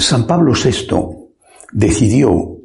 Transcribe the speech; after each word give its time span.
San 0.00 0.26
Pablo 0.26 0.52
VI 0.52 1.28
decidió 1.72 2.58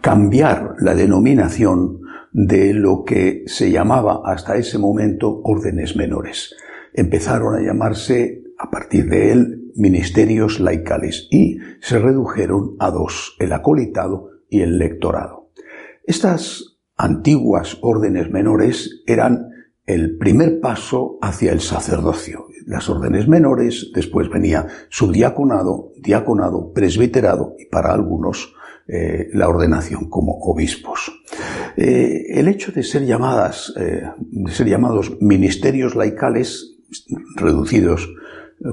cambiar 0.00 0.76
la 0.80 0.94
denominación 0.94 2.00
de 2.32 2.72
lo 2.72 3.04
que 3.04 3.44
se 3.46 3.70
llamaba 3.70 4.22
hasta 4.24 4.56
ese 4.56 4.78
momento 4.78 5.40
órdenes 5.42 5.96
menores. 5.96 6.54
Empezaron 6.94 7.56
a 7.56 7.60
llamarse, 7.60 8.42
a 8.58 8.70
partir 8.70 9.08
de 9.08 9.32
él, 9.32 9.72
ministerios 9.74 10.60
laicales 10.60 11.28
y 11.30 11.58
se 11.80 11.98
redujeron 11.98 12.76
a 12.78 12.90
dos, 12.90 13.36
el 13.38 13.52
acolitado 13.52 14.30
y 14.48 14.60
el 14.60 14.78
lectorado. 14.78 15.50
Estas 16.04 16.78
antiguas 16.96 17.78
órdenes 17.80 18.30
menores 18.30 19.02
eran 19.06 19.50
el 19.88 20.18
primer 20.18 20.60
paso 20.60 21.18
hacia 21.22 21.50
el 21.50 21.60
sacerdocio. 21.60 22.46
Las 22.66 22.90
órdenes 22.90 23.26
menores, 23.26 23.90
después 23.94 24.28
venía 24.28 24.66
subdiaconado, 24.90 25.92
diaconado, 25.96 26.72
presbiterado 26.74 27.56
y 27.58 27.64
para 27.64 27.94
algunos 27.94 28.54
eh, 28.86 29.28
la 29.32 29.48
ordenación 29.48 30.10
como 30.10 30.32
obispos. 30.42 31.10
Eh, 31.76 32.26
el 32.34 32.48
hecho 32.48 32.70
de 32.70 32.82
ser 32.82 33.06
llamadas, 33.06 33.72
eh, 33.78 34.02
de 34.18 34.52
ser 34.52 34.68
llamados 34.68 35.16
ministerios 35.22 35.96
laicales, 35.96 36.76
reducidos, 37.36 38.14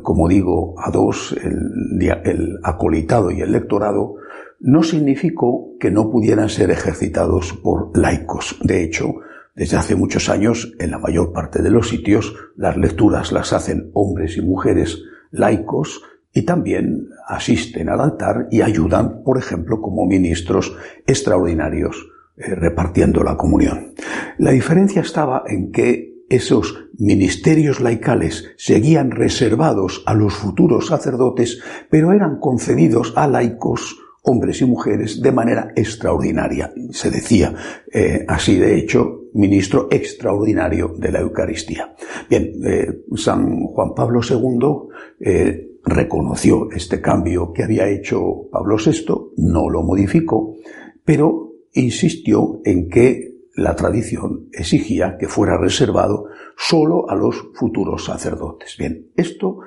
como 0.02 0.28
digo, 0.28 0.76
a 0.80 0.92
dos, 0.92 1.34
el, 1.42 2.12
el 2.26 2.60
acolitado 2.64 3.32
y 3.32 3.40
el 3.40 3.54
lectorado, 3.54 4.16
no 4.60 4.84
significó 4.84 5.78
que 5.80 5.92
no 5.92 6.10
pudieran 6.12 6.50
ser 6.50 6.72
ejercitados 6.72 7.54
por 7.54 7.98
laicos. 7.98 8.58
De 8.64 8.84
hecho, 8.84 9.16
desde 9.56 9.78
hace 9.78 9.96
muchos 9.96 10.30
años, 10.30 10.74
en 10.80 10.92
la 10.92 11.00
mayor 11.00 11.32
parte 11.32 11.62
de 11.62 11.72
los 11.72 11.88
sitios, 11.88 12.36
las 12.58 12.76
lecturas 12.76 13.32
las 13.32 13.54
hacen 13.54 13.90
hombres 13.94 14.36
y 14.36 14.42
mujeres 14.42 15.02
laicos 15.32 16.02
y 16.34 16.42
también 16.42 17.08
asisten 17.28 17.88
al 17.88 18.02
altar 18.02 18.48
y 18.52 18.62
ayudan, 18.62 19.24
por 19.24 19.38
ejemplo, 19.38 19.80
como 19.82 20.06
ministros 20.06 20.76
extraordinarios 21.08 21.96
eh, 22.36 22.54
repartiendo 22.54 23.24
la 23.24 23.38
comunión. 23.38 23.94
La 24.38 24.52
diferencia 24.52 25.02
estaba 25.02 25.44
en 25.48 25.72
que 25.72 26.26
esos 26.28 26.90
ministerios 26.98 27.80
laicales 27.80 28.52
seguían 28.58 29.12
reservados 29.12 30.04
a 30.06 30.14
los 30.16 30.34
futuros 30.34 30.88
sacerdotes, 30.88 31.62
pero 31.90 32.12
eran 32.12 32.40
concedidos 32.40 33.14
a 33.16 33.28
laicos 33.28 33.98
hombres 34.26 34.62
y 34.62 34.66
mujeres 34.66 35.22
de 35.22 35.32
manera 35.32 35.72
extraordinaria. 35.76 36.74
Se 36.92 37.10
decía 37.10 37.54
eh, 37.92 38.26
así, 38.28 38.58
de 38.58 38.78
hecho, 38.78 39.22
ministro 39.34 39.88
extraordinario 39.92 40.94
de 40.98 41.12
la 41.12 41.20
Eucaristía. 41.20 41.94
Bien, 42.30 42.52
eh, 42.66 43.04
San 43.16 43.66
Juan 43.68 43.94
Pablo 43.96 44.22
II 44.28 44.90
eh, 45.20 45.80
reconoció 45.84 46.70
este 46.72 47.02
cambio 47.02 47.54
que 47.54 47.64
había 47.64 47.88
hecho 47.88 48.48
Pablo 48.52 48.78
VI, 48.78 49.34
no 49.38 49.70
lo 49.70 49.84
modificó, 49.84 50.56
pero 51.04 51.52
insistió 51.74 52.62
en 52.66 52.90
que 52.90 53.36
la 53.56 53.76
tradición 53.76 54.50
exigía 54.52 55.18
que 55.18 55.28
fuera 55.28 55.58
reservado 55.58 56.26
solo 56.58 57.10
a 57.10 57.16
los 57.16 57.36
futuros 57.54 58.06
sacerdotes. 58.06 58.76
Bien, 58.78 59.12
esto 59.16 59.60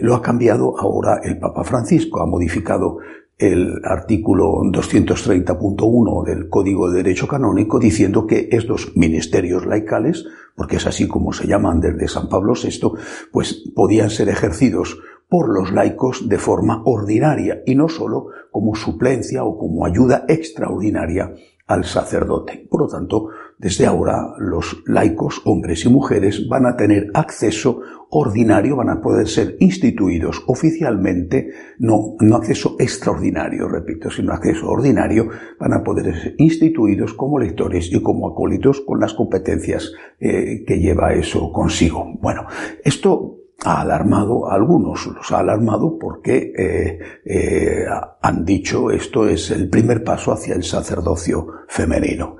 lo 0.00 0.16
ha 0.16 0.22
cambiado 0.22 0.76
ahora 0.76 1.20
el 1.22 1.38
Papa 1.38 1.62
Francisco, 1.62 2.20
ha 2.20 2.26
modificado 2.26 2.98
el 3.38 3.80
artículo 3.84 4.62
230.1 4.64 6.24
del 6.24 6.48
Código 6.48 6.90
de 6.90 7.04
Derecho 7.04 7.28
Canónico 7.28 7.78
diciendo 7.78 8.26
que 8.26 8.48
estos 8.50 8.96
ministerios 8.96 9.64
laicales, 9.64 10.24
porque 10.56 10.76
es 10.76 10.86
así 10.86 11.06
como 11.06 11.32
se 11.32 11.46
llaman 11.46 11.80
desde 11.80 12.08
San 12.08 12.28
Pablo 12.28 12.54
VI, 12.60 12.98
pues 13.32 13.64
podían 13.74 14.10
ser 14.10 14.28
ejercidos 14.28 14.98
por 15.28 15.48
los 15.54 15.72
laicos 15.72 16.28
de 16.28 16.38
forma 16.38 16.82
ordinaria 16.84 17.62
y 17.64 17.74
no 17.74 17.88
sólo 17.88 18.28
como 18.50 18.74
suplencia 18.74 19.44
o 19.44 19.56
como 19.56 19.86
ayuda 19.86 20.24
extraordinaria 20.26 21.34
al 21.68 21.84
sacerdote. 21.84 22.66
Por 22.68 22.80
lo 22.80 22.88
tanto, 22.88 23.28
desde 23.58 23.86
ahora 23.86 24.34
los 24.38 24.82
laicos, 24.86 25.42
hombres 25.44 25.84
y 25.84 25.88
mujeres, 25.88 26.48
van 26.48 26.66
a 26.66 26.76
tener 26.76 27.10
acceso 27.12 27.80
ordinario, 28.10 28.76
van 28.76 28.88
a 28.88 29.00
poder 29.02 29.28
ser 29.28 29.56
instituidos 29.60 30.42
oficialmente, 30.46 31.50
no, 31.78 32.16
no 32.20 32.36
acceso 32.36 32.76
extraordinario, 32.78 33.68
repito, 33.68 34.10
sino 34.10 34.32
acceso 34.32 34.68
ordinario, 34.68 35.28
van 35.60 35.74
a 35.74 35.84
poder 35.84 36.14
ser 36.14 36.34
instituidos 36.38 37.12
como 37.12 37.38
lectores 37.38 37.92
y 37.92 38.02
como 38.02 38.28
acólitos 38.28 38.80
con 38.80 38.98
las 38.98 39.12
competencias 39.12 39.92
eh, 40.18 40.64
que 40.66 40.78
lleva 40.78 41.12
eso 41.12 41.52
consigo. 41.52 42.14
Bueno, 42.20 42.46
esto 42.82 43.38
ha 43.64 43.80
alarmado 43.80 44.48
a 44.48 44.54
algunos, 44.54 45.06
los 45.06 45.32
ha 45.32 45.40
alarmado 45.40 45.98
porque 45.98 46.52
eh, 46.56 46.98
eh, 47.24 47.84
han 48.22 48.44
dicho 48.44 48.90
esto 48.90 49.26
es 49.26 49.50
el 49.50 49.68
primer 49.68 50.04
paso 50.04 50.32
hacia 50.32 50.54
el 50.54 50.62
sacerdocio 50.62 51.46
femenino. 51.66 52.36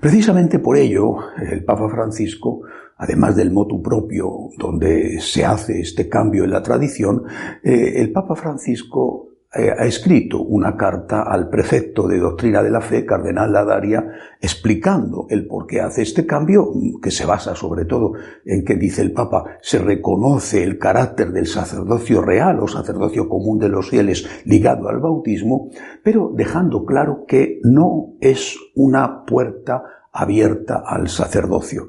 Precisamente 0.00 0.58
por 0.58 0.76
ello, 0.76 1.16
el 1.38 1.64
Papa 1.64 1.88
Francisco, 1.90 2.62
además 2.96 3.36
del 3.36 3.52
motu 3.52 3.82
propio 3.82 4.48
donde 4.56 5.20
se 5.20 5.44
hace 5.44 5.80
este 5.80 6.08
cambio 6.08 6.44
en 6.44 6.50
la 6.50 6.62
tradición, 6.62 7.24
eh, 7.62 7.94
el 7.96 8.10
Papa 8.10 8.34
Francisco 8.34 9.31
ha 9.54 9.84
escrito 9.84 10.40
una 10.40 10.76
carta 10.76 11.22
al 11.22 11.50
prefecto 11.50 12.08
de 12.08 12.18
doctrina 12.18 12.62
de 12.62 12.70
la 12.70 12.80
fe, 12.80 13.04
cardenal 13.04 13.52
Ladaria, 13.52 14.02
explicando 14.40 15.26
el 15.28 15.46
por 15.46 15.66
qué 15.66 15.82
hace 15.82 16.00
este 16.00 16.24
cambio, 16.24 16.72
que 17.02 17.10
se 17.10 17.26
basa 17.26 17.54
sobre 17.54 17.84
todo 17.84 18.14
en 18.46 18.64
que 18.64 18.76
dice 18.76 19.02
el 19.02 19.12
Papa, 19.12 19.58
se 19.60 19.78
reconoce 19.78 20.62
el 20.64 20.78
carácter 20.78 21.32
del 21.32 21.46
sacerdocio 21.46 22.22
real 22.22 22.60
o 22.60 22.68
sacerdocio 22.68 23.28
común 23.28 23.58
de 23.58 23.68
los 23.68 23.90
fieles 23.90 24.26
ligado 24.46 24.88
al 24.88 25.00
bautismo, 25.00 25.68
pero 26.02 26.32
dejando 26.34 26.86
claro 26.86 27.26
que 27.28 27.60
no 27.62 28.14
es 28.22 28.56
una 28.74 29.26
puerta 29.26 29.82
abierta 30.12 30.82
al 30.86 31.08
sacerdocio. 31.08 31.88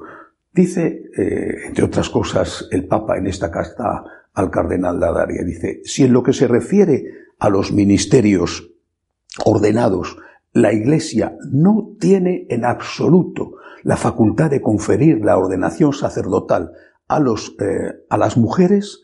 Dice, 0.52 1.10
eh, 1.16 1.66
entre 1.66 1.86
otras 1.86 2.10
cosas, 2.10 2.68
el 2.70 2.86
Papa 2.86 3.16
en 3.16 3.26
esta 3.26 3.50
carta 3.50 4.04
al 4.34 4.50
cardenal 4.50 5.00
Ladaria, 5.00 5.42
dice, 5.44 5.80
si 5.84 6.04
en 6.04 6.12
lo 6.12 6.22
que 6.22 6.34
se 6.34 6.46
refiere 6.46 7.23
a 7.38 7.48
los 7.48 7.72
ministerios 7.72 8.70
ordenados, 9.44 10.16
la 10.52 10.72
Iglesia 10.72 11.36
no 11.50 11.96
tiene 11.98 12.46
en 12.48 12.64
absoluto 12.64 13.54
la 13.82 13.96
facultad 13.96 14.50
de 14.50 14.62
conferir 14.62 15.24
la 15.24 15.36
ordenación 15.36 15.92
sacerdotal 15.92 16.72
a, 17.08 17.20
los, 17.20 17.56
eh, 17.60 18.04
a 18.08 18.16
las 18.16 18.36
mujeres, 18.36 19.02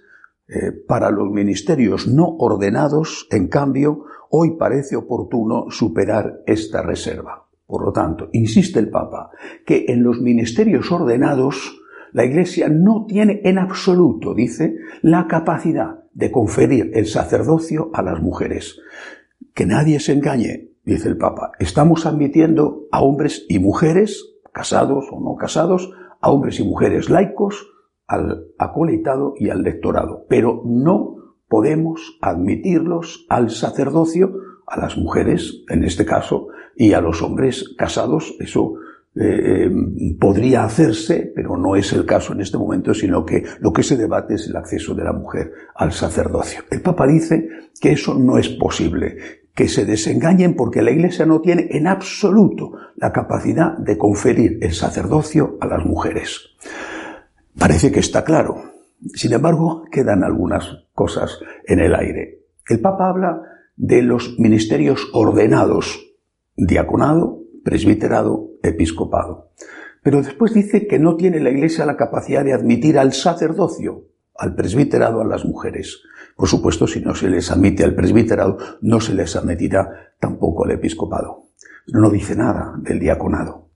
eh, 0.48 0.72
para 0.86 1.10
los 1.10 1.30
ministerios 1.30 2.08
no 2.08 2.26
ordenados, 2.38 3.26
en 3.30 3.48
cambio, 3.48 4.04
hoy 4.30 4.56
parece 4.56 4.96
oportuno 4.96 5.66
superar 5.70 6.40
esta 6.46 6.82
reserva. 6.82 7.46
Por 7.66 7.84
lo 7.84 7.92
tanto, 7.92 8.28
insiste 8.32 8.78
el 8.78 8.90
Papa 8.90 9.30
que 9.64 9.84
en 9.88 10.02
los 10.02 10.20
ministerios 10.20 10.90
ordenados 10.90 11.80
la 12.12 12.24
Iglesia 12.24 12.68
no 12.68 13.06
tiene 13.06 13.42
en 13.44 13.58
absoluto, 13.58 14.34
dice, 14.34 14.74
la 15.02 15.28
capacidad 15.28 15.99
de 16.12 16.30
conferir 16.30 16.90
el 16.94 17.06
sacerdocio 17.06 17.90
a 17.92 18.02
las 18.02 18.20
mujeres. 18.20 18.78
Que 19.54 19.66
nadie 19.66 20.00
se 20.00 20.12
engañe, 20.12 20.70
dice 20.84 21.08
el 21.08 21.16
Papa. 21.16 21.52
Estamos 21.58 22.06
admitiendo 22.06 22.86
a 22.92 23.02
hombres 23.02 23.46
y 23.48 23.58
mujeres, 23.58 24.24
casados 24.52 25.06
o 25.10 25.20
no 25.20 25.36
casados, 25.36 25.92
a 26.20 26.30
hombres 26.30 26.60
y 26.60 26.64
mujeres 26.64 27.08
laicos, 27.10 27.66
al 28.06 28.46
acolitado 28.58 29.34
y 29.38 29.50
al 29.50 29.62
lectorado, 29.62 30.26
pero 30.28 30.62
no 30.64 31.36
podemos 31.48 32.18
admitirlos 32.20 33.26
al 33.28 33.50
sacerdocio, 33.50 34.32
a 34.66 34.80
las 34.80 34.96
mujeres, 34.96 35.64
en 35.68 35.84
este 35.84 36.04
caso, 36.04 36.48
y 36.76 36.92
a 36.92 37.00
los 37.00 37.22
hombres 37.22 37.74
casados, 37.76 38.34
eso 38.40 38.74
eh, 39.16 39.66
eh, 39.66 39.70
podría 40.20 40.64
hacerse, 40.64 41.32
pero 41.34 41.56
no 41.56 41.74
es 41.74 41.92
el 41.92 42.06
caso 42.06 42.32
en 42.32 42.42
este 42.42 42.58
momento, 42.58 42.94
sino 42.94 43.24
que 43.24 43.42
lo 43.58 43.72
que 43.72 43.82
se 43.82 43.96
debate 43.96 44.34
es 44.34 44.46
el 44.46 44.56
acceso 44.56 44.94
de 44.94 45.02
la 45.02 45.12
mujer 45.12 45.52
al 45.74 45.92
sacerdocio. 45.92 46.62
El 46.70 46.80
Papa 46.80 47.08
dice 47.08 47.48
que 47.80 47.92
eso 47.92 48.14
no 48.14 48.38
es 48.38 48.48
posible, 48.50 49.16
que 49.52 49.66
se 49.66 49.84
desengañen 49.84 50.54
porque 50.54 50.80
la 50.80 50.92
Iglesia 50.92 51.26
no 51.26 51.40
tiene 51.40 51.66
en 51.70 51.88
absoluto 51.88 52.70
la 52.94 53.12
capacidad 53.12 53.76
de 53.78 53.98
conferir 53.98 54.58
el 54.62 54.74
sacerdocio 54.74 55.58
a 55.60 55.66
las 55.66 55.84
mujeres. 55.84 56.50
Parece 57.58 57.90
que 57.90 58.00
está 58.00 58.22
claro. 58.22 58.62
Sin 59.14 59.32
embargo, 59.32 59.86
quedan 59.90 60.22
algunas 60.22 60.84
cosas 60.92 61.40
en 61.66 61.80
el 61.80 61.96
aire. 61.96 62.42
El 62.68 62.80
Papa 62.80 63.08
habla 63.08 63.42
de 63.76 64.02
los 64.02 64.38
ministerios 64.38 65.08
ordenados, 65.12 66.14
diaconado, 66.56 67.39
presbiterado, 67.64 68.50
episcopado. 68.62 69.50
Pero 70.02 70.22
después 70.22 70.54
dice 70.54 70.86
que 70.86 70.98
no 70.98 71.16
tiene 71.16 71.40
la 71.40 71.50
Iglesia 71.50 71.86
la 71.86 71.96
capacidad 71.96 72.44
de 72.44 72.54
admitir 72.54 72.98
al 72.98 73.12
sacerdocio, 73.12 74.06
al 74.36 74.54
presbiterado, 74.54 75.20
a 75.20 75.26
las 75.26 75.44
mujeres. 75.44 76.02
Por 76.36 76.48
supuesto, 76.48 76.86
si 76.86 77.00
no 77.00 77.14
se 77.14 77.28
les 77.28 77.50
admite 77.50 77.84
al 77.84 77.94
presbiterado, 77.94 78.56
no 78.80 79.00
se 79.00 79.14
les 79.14 79.36
admitirá 79.36 80.14
tampoco 80.18 80.64
al 80.64 80.70
episcopado. 80.72 81.44
no 81.92 82.08
dice 82.10 82.36
nada 82.36 82.74
del 82.78 83.00
diaconado. 83.00 83.68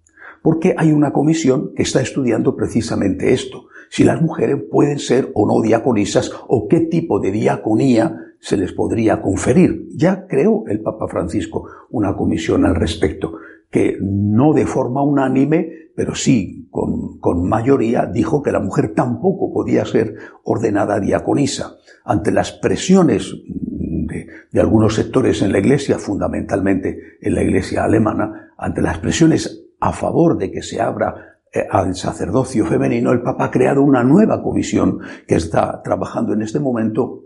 porque 0.43 0.75
hay 0.77 0.93
una 0.93 1.11
comisión 1.11 1.73
que 1.75 1.83
está 1.83 2.03
estudiando 2.03 2.55
precisamente 2.55 3.33
esto, 3.33 3.69
si 3.89 4.05
las 4.05 4.21
mujeres 4.21 4.59
pueden 4.71 4.99
ser 4.99 5.31
o 5.33 5.47
no 5.47 5.63
diaconisas 5.63 6.31
o 6.49 6.69
qué 6.69 6.81
tipo 6.81 7.19
de 7.19 7.31
diaconía 7.31 8.35
se 8.41 8.59
les 8.59 8.73
podría 8.73 9.23
conferir. 9.23 9.89
Ya 9.97 10.27
creó 10.27 10.65
el 10.69 10.83
Papa 10.83 11.09
Francisco 11.09 11.67
una 11.89 12.15
comisión 12.15 12.67
al 12.67 12.75
respecto, 12.75 13.39
que 13.75 13.99
no 14.01 14.53
de 14.53 14.67
forma 14.67 15.03
unánime, 15.03 15.91
pero 15.97 16.15
sí 16.15 16.69
con, 16.71 17.19
con 17.19 17.49
mayoría, 17.49 18.07
dijo 18.07 18.41
que 18.41 18.53
la 18.53 18.61
mujer 18.61 18.95
tampoco 18.95 19.53
podía 19.53 19.85
ser 19.85 20.15
ordenada 20.45 21.01
diaconisa. 21.01 21.75
Ante 22.05 22.31
las 22.31 22.53
presiones 22.53 23.35
de, 23.45 24.29
de, 24.53 24.61
algunos 24.61 24.95
sectores 24.95 25.43
en 25.43 25.51
la 25.51 25.59
Iglesia, 25.59 25.99
fundamentalmente 25.99 27.19
en 27.21 27.35
la 27.35 27.43
Iglesia 27.43 27.83
alemana, 27.83 28.53
ante 28.57 28.81
las 28.81 28.99
presiones 28.99 29.65
a 29.81 29.93
favor 29.93 30.39
de 30.39 30.53
que 30.53 30.63
se 30.63 30.81
abra 30.81 31.41
eh, 31.53 31.67
al 31.69 31.97
sacerdocio 31.97 32.65
femenino, 32.67 33.11
el 33.11 33.23
Papa 33.23 33.47
ha 33.47 33.51
creado 33.51 33.83
una 33.83 34.05
nueva 34.05 34.41
comisión 34.41 35.01
que 35.27 35.35
está 35.35 35.83
trabajando 35.83 36.33
en 36.33 36.43
este 36.43 36.61
momento 36.61 37.25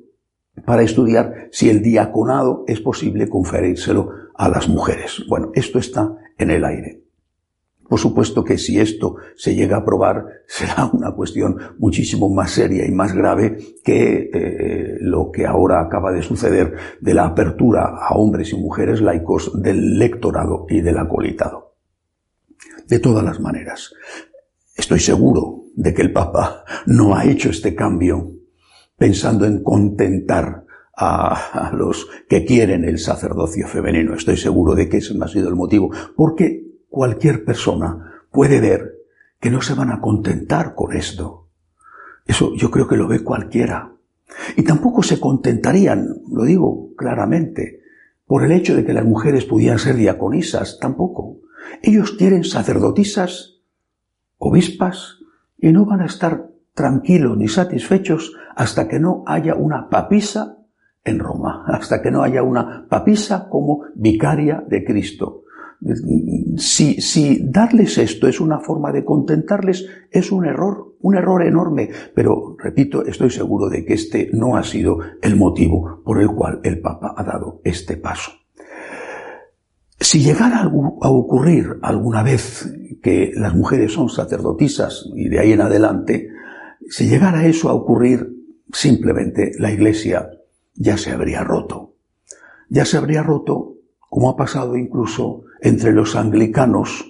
para 0.65 0.83
estudiar 0.83 1.49
si 1.51 1.71
el 1.71 1.83
diaconado 1.83 2.65
es 2.67 2.81
posible 2.81 3.29
conferírselo 3.29 4.11
a 4.35 4.49
las 4.49 4.69
mujeres. 4.69 5.25
Bueno, 5.29 5.51
esto 5.55 5.79
está 5.79 6.17
en 6.39 6.51
el 6.51 6.65
aire. 6.65 7.03
Por 7.89 7.99
supuesto 7.99 8.45
que 8.45 8.59
si 8.59 8.79
esto 8.79 9.17
se 9.35 9.55
llega 9.55 9.77
a 9.77 9.81
aprobar, 9.81 10.27
será 10.47 10.91
una 10.93 11.13
cuestión 11.13 11.57
muchísimo 11.79 12.29
más 12.29 12.51
seria 12.53 12.87
y 12.87 12.91
más 12.91 13.15
grave 13.15 13.59
que 13.83 14.31
eh, 14.33 14.97
lo 15.01 15.31
que 15.33 15.47
ahora 15.47 15.81
acaba 15.81 16.13
de 16.13 16.23
suceder 16.23 16.75
de 17.01 17.15
la 17.15 17.25
apertura 17.25 17.85
a 17.85 18.15
hombres 18.15 18.53
y 18.53 18.57
mujeres 18.57 19.01
laicos 19.01 19.51
del 19.63 19.99
lectorado 19.99 20.67
y 20.69 20.83
del 20.83 20.99
acolitado. 20.99 21.77
De 22.87 22.99
todas 22.99 23.25
las 23.25 23.41
maneras, 23.41 23.93
estoy 24.77 25.01
seguro 25.01 25.65
de 25.75 25.95
que 25.95 26.03
el 26.03 26.13
Papa 26.13 26.65
no 26.87 27.17
ha 27.17 27.25
hecho 27.25 27.51
este 27.51 27.75
cambio 27.75 28.38
pensando 28.99 29.47
en 29.47 29.63
contentar 29.63 30.65
a, 30.95 31.71
los 31.75 32.09
que 32.29 32.45
quieren 32.45 32.85
el 32.85 32.99
sacerdocio 32.99 33.69
femenino. 33.69 34.15
Estoy 34.15 34.37
seguro 34.37 34.75
de 34.75 34.89
que 34.89 34.97
ese 34.97 35.15
no 35.15 35.25
ha 35.25 35.29
sido 35.29 35.49
el 35.49 35.55
motivo, 35.55 35.93
porque 36.17 36.67
cualquier 36.91 37.45
persona 37.45 38.25
puede 38.33 38.61
ver 38.61 38.97
que 39.39 39.51
no 39.51 39.63
se 39.63 39.75
van 39.75 39.93
a 39.93 40.01
contentar 40.01 40.75
con 40.75 40.97
esto. 40.97 41.47
Eso 42.27 42.55
yo 42.57 42.71
creo 42.71 42.89
que 42.89 42.97
lo 42.97 43.07
ve 43.07 43.21
cualquiera. 43.21 43.93
Y 44.57 44.65
tampoco 44.65 45.05
se 45.05 45.21
contentarían, 45.21 46.09
lo 46.31 46.45
digo 46.45 46.91
claramente, 46.97 47.81
por 48.27 48.45
el 48.45 48.51
hecho 48.51 48.75
de 48.75 48.85
que 48.85 48.93
las 48.93 49.05
mujeres 49.05 49.45
pudieran 49.45 49.79
ser 49.79 49.95
diaconisas, 49.95 50.79
tampoco. 50.81 51.39
Ellos 51.83 52.13
quieren 52.13 52.43
sacerdotisas, 52.43 53.61
obispas, 54.37 55.19
y 55.57 55.73
no 55.73 55.87
van 55.87 56.01
a 56.01 56.07
estar 56.07 56.48
tranquilos 56.79 57.37
ni 57.37 57.49
satisfechos 57.49 58.33
hasta 58.55 58.87
que 58.89 59.01
no 59.01 59.25
haya 59.27 59.55
una 59.57 59.89
papisa 59.91 60.59
en 61.05 61.19
Roma, 61.19 61.65
hasta 61.67 62.01
que 62.01 62.11
no 62.11 62.23
haya 62.23 62.43
una 62.43 62.87
papisa 62.89 63.49
como 63.51 63.83
vicaria 63.95 64.65
de 64.67 64.85
Cristo. 64.85 65.43
Si, 66.57 67.01
si 67.01 67.41
darles 67.51 67.99
esto 67.99 68.29
es 68.29 68.41
una 68.41 68.61
forma 68.61 68.93
de 68.93 69.05
contentarles, 69.05 69.87
es 70.11 70.31
un 70.33 70.45
error, 70.45 70.95
un 71.01 71.17
error 71.17 71.43
enorme. 71.45 71.91
Pero, 72.15 72.57
repito, 72.59 73.05
estoy 73.05 73.31
seguro 73.31 73.69
de 73.69 73.85
que 73.85 73.95
este 73.95 74.31
no 74.33 74.57
ha 74.57 74.63
sido 74.63 74.99
el 75.21 75.37
motivo 75.37 76.03
por 76.05 76.21
el 76.21 76.29
cual 76.29 76.61
el 76.63 76.81
Papa 76.81 77.15
ha 77.17 77.25
dado 77.25 77.61
este 77.65 77.97
paso. 77.97 78.33
Si 80.01 80.21
llegara 80.21 80.63
a 80.63 81.11
ocurrir 81.11 81.79
alguna 81.83 82.23
vez 82.23 82.73
que 83.03 83.33
las 83.35 83.55
mujeres 83.55 83.93
son 83.93 84.09
sacerdotisas 84.09 85.09
y 85.15 85.29
de 85.29 85.41
ahí 85.41 85.53
en 85.53 85.61
adelante, 85.61 86.29
si 86.89 87.09
llegara 87.09 87.47
eso 87.47 87.69
a 87.69 87.75
ocurrir, 87.75 88.35
simplemente 88.73 89.53
la 89.59 89.71
Iglesia 89.71 90.31
ya 90.75 90.97
se 90.97 91.11
habría 91.11 91.45
roto. 91.45 91.95
Ya 92.69 92.85
se 92.85 92.97
habría 92.97 93.23
roto, 93.23 93.75
como 93.99 94.31
ha 94.31 94.37
pasado 94.37 94.77
incluso 94.77 95.45
entre 95.61 95.93
los 95.93 96.17
anglicanos, 96.17 97.05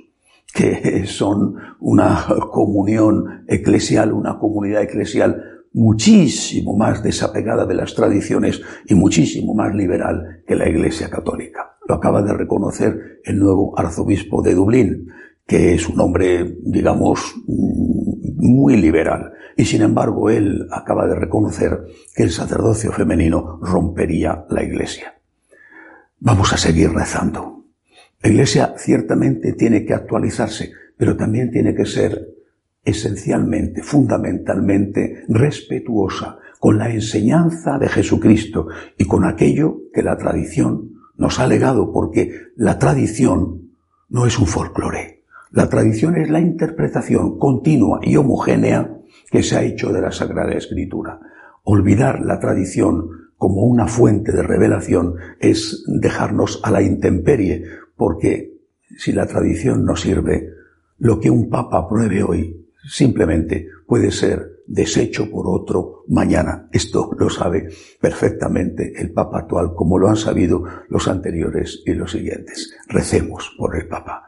que 0.52 1.06
son 1.06 1.54
una 1.80 2.26
comunión 2.50 3.44
eclesial, 3.46 4.12
una 4.12 4.38
comunidad 4.38 4.82
eclesial 4.82 5.44
muchísimo 5.72 6.76
más 6.76 7.02
desapegada 7.02 7.66
de 7.66 7.74
las 7.74 7.94
tradiciones 7.94 8.60
y 8.86 8.94
muchísimo 8.94 9.54
más 9.54 9.74
liberal 9.74 10.42
que 10.46 10.56
la 10.56 10.68
Iglesia 10.68 11.08
católica. 11.08 11.76
Lo 11.86 11.94
acaba 11.94 12.22
de 12.22 12.32
reconocer 12.32 13.20
el 13.24 13.38
nuevo 13.38 13.78
arzobispo 13.78 14.42
de 14.42 14.54
Dublín, 14.54 15.08
que 15.48 15.74
es 15.74 15.88
un 15.88 15.98
hombre, 15.98 16.58
digamos, 16.62 17.34
muy 17.46 18.76
liberal. 18.76 19.32
Y 19.56 19.64
sin 19.64 19.80
embargo, 19.80 20.28
él 20.28 20.68
acaba 20.70 21.06
de 21.06 21.14
reconocer 21.14 21.86
que 22.14 22.22
el 22.22 22.30
sacerdocio 22.30 22.92
femenino 22.92 23.58
rompería 23.62 24.44
la 24.50 24.62
Iglesia. 24.62 25.18
Vamos 26.20 26.52
a 26.52 26.58
seguir 26.58 26.90
rezando. 26.90 27.64
La 28.22 28.28
Iglesia 28.28 28.74
ciertamente 28.76 29.54
tiene 29.54 29.86
que 29.86 29.94
actualizarse, 29.94 30.70
pero 30.98 31.16
también 31.16 31.50
tiene 31.50 31.74
que 31.74 31.86
ser 31.86 32.28
esencialmente, 32.84 33.82
fundamentalmente 33.82 35.24
respetuosa 35.28 36.40
con 36.60 36.76
la 36.76 36.90
enseñanza 36.90 37.78
de 37.78 37.88
Jesucristo 37.88 38.66
y 38.98 39.06
con 39.06 39.24
aquello 39.24 39.78
que 39.94 40.02
la 40.02 40.18
tradición 40.18 40.92
nos 41.16 41.40
ha 41.40 41.46
legado, 41.46 41.90
porque 41.90 42.32
la 42.54 42.78
tradición 42.78 43.72
no 44.10 44.26
es 44.26 44.38
un 44.38 44.46
folclore. 44.46 45.17
La 45.50 45.68
tradición 45.68 46.16
es 46.16 46.30
la 46.30 46.40
interpretación 46.40 47.38
continua 47.38 48.00
y 48.02 48.16
homogénea 48.16 48.98
que 49.30 49.42
se 49.42 49.56
ha 49.56 49.62
hecho 49.62 49.92
de 49.92 50.00
la 50.00 50.12
Sagrada 50.12 50.52
Escritura. 50.52 51.20
Olvidar 51.64 52.20
la 52.20 52.38
tradición 52.38 53.10
como 53.36 53.62
una 53.62 53.86
fuente 53.86 54.32
de 54.32 54.42
revelación 54.42 55.14
es 55.38 55.84
dejarnos 55.86 56.60
a 56.62 56.70
la 56.70 56.82
intemperie, 56.82 57.64
porque 57.96 58.58
si 58.96 59.12
la 59.12 59.26
tradición 59.26 59.84
no 59.84 59.96
sirve, 59.96 60.50
lo 60.98 61.20
que 61.20 61.30
un 61.30 61.48
papa 61.48 61.78
apruebe 61.78 62.22
hoy 62.22 62.66
simplemente 62.88 63.68
puede 63.86 64.10
ser 64.10 64.58
deshecho 64.66 65.30
por 65.30 65.46
otro 65.48 66.04
mañana. 66.08 66.68
Esto 66.72 67.10
lo 67.18 67.30
sabe 67.30 67.68
perfectamente 68.00 68.92
el 68.96 69.12
Papa 69.12 69.38
actual, 69.38 69.74
como 69.74 69.98
lo 69.98 70.08
han 70.08 70.16
sabido 70.16 70.62
los 70.88 71.08
anteriores 71.08 71.82
y 71.86 71.94
los 71.94 72.12
siguientes. 72.12 72.76
Recemos 72.88 73.54
por 73.58 73.76
el 73.76 73.88
Papa. 73.88 74.27